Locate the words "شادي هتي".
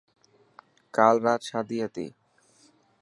1.49-2.07